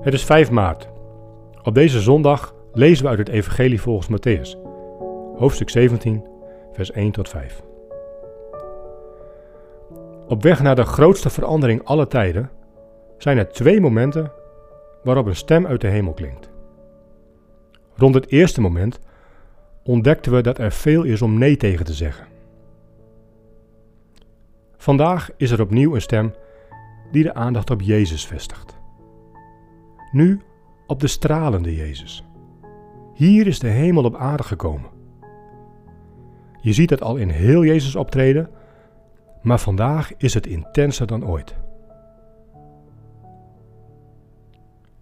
[0.00, 0.88] Het is 5 maart.
[1.62, 4.58] Op deze zondag lezen we uit het Evangelie volgens Matthäus,
[5.36, 6.24] hoofdstuk 17,
[6.72, 7.62] vers 1 tot 5.
[10.26, 12.50] Op weg naar de grootste verandering aller tijden
[13.16, 14.32] zijn er twee momenten
[15.02, 16.50] waarop een stem uit de hemel klinkt.
[17.94, 19.00] Rond het eerste moment
[19.82, 22.26] ontdekten we dat er veel is om nee tegen te zeggen.
[24.76, 26.34] Vandaag is er opnieuw een stem
[27.10, 28.77] die de aandacht op Jezus vestigt.
[30.12, 30.40] Nu
[30.86, 32.24] op de stralende Jezus.
[33.14, 34.90] Hier is de hemel op aarde gekomen.
[36.60, 38.50] Je ziet het al in heel Jezus optreden,
[39.42, 41.56] maar vandaag is het intenser dan ooit.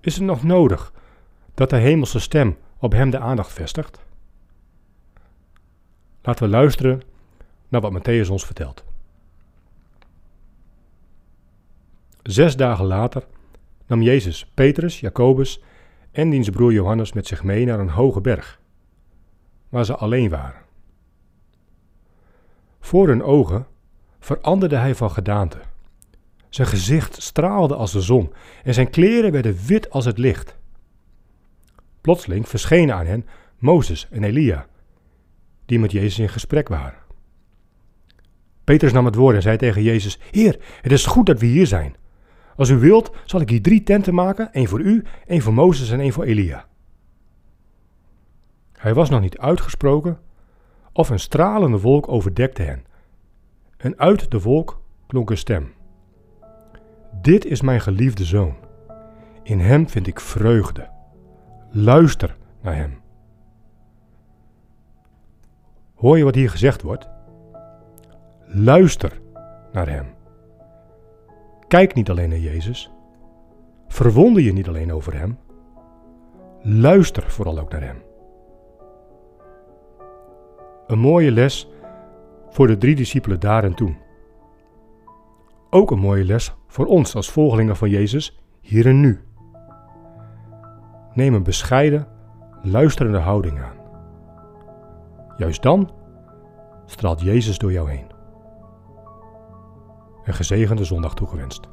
[0.00, 0.92] Is het nog nodig
[1.54, 4.04] dat de hemelse stem op hem de aandacht vestigt?
[6.22, 7.02] Laten we luisteren
[7.68, 8.84] naar wat Matthäus ons vertelt.
[12.22, 13.26] Zes dagen later
[13.86, 15.62] nam Jezus Petrus, Jacobus
[16.10, 18.60] en diens broer Johannes met zich mee naar een hoge berg,
[19.68, 20.60] waar ze alleen waren.
[22.80, 23.66] Voor hun ogen
[24.18, 25.58] veranderde hij van gedaante.
[26.48, 28.32] Zijn gezicht straalde als de zon
[28.64, 30.56] en zijn kleren werden wit als het licht.
[32.00, 33.26] Plotseling verschenen aan hen
[33.58, 34.66] Mozes en Elia,
[35.64, 36.98] die met Jezus in gesprek waren.
[38.64, 41.66] Petrus nam het woord en zei tegen Jezus: Heer, het is goed dat we hier
[41.66, 41.96] zijn.
[42.56, 45.90] Als u wilt, zal ik hier drie tenten maken: één voor u, één voor Mozes
[45.90, 46.66] en één voor Elia.
[48.72, 50.18] Hij was nog niet uitgesproken,
[50.92, 52.84] of een stralende wolk overdekte hen.
[53.76, 55.72] En uit de wolk klonk een stem:
[57.20, 58.54] Dit is mijn geliefde zoon.
[59.42, 60.88] In hem vind ik vreugde.
[61.70, 63.00] Luister naar hem.
[65.94, 67.08] Hoor je wat hier gezegd wordt?
[68.46, 69.20] Luister
[69.72, 70.06] naar hem.
[71.68, 72.90] Kijk niet alleen naar Jezus.
[73.88, 75.38] Verwonder je niet alleen over Hem.
[76.62, 78.02] Luister vooral ook naar Hem.
[80.86, 81.70] Een mooie les
[82.50, 83.96] voor de drie discipelen daar en toen.
[85.70, 89.20] Ook een mooie les voor ons als volgelingen van Jezus hier en nu.
[91.12, 92.08] Neem een bescheiden,
[92.62, 93.76] luisterende houding aan.
[95.36, 95.90] Juist dan
[96.84, 98.15] straalt Jezus door jou heen
[100.26, 101.68] een gezegende zondag toegewenst.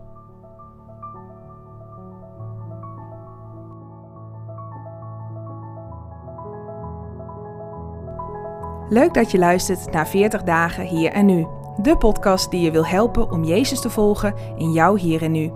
[8.89, 11.47] Leuk dat je luistert naar 40 dagen hier en nu.
[11.81, 15.51] De podcast die je wil helpen om Jezus te volgen in jouw hier en nu.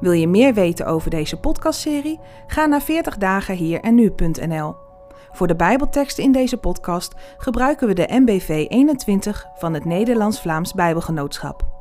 [0.00, 2.20] Wil je meer weten over deze podcastserie?
[2.46, 4.74] Ga naar 40 dagen hier en nu.nl.
[5.32, 11.73] Voor de Bijbelteksten in deze podcast gebruiken we de MBV 21 van het Nederlands-Vlaams Bijbelgenootschap.